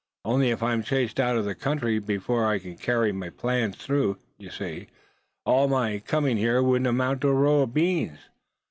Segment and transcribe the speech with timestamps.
[0.25, 4.17] "Only, if I'm chased out of the country before I can carry my plans through,
[4.39, 4.87] you see,
[5.45, 8.17] all my coming here wouldn't amount to a row of beans.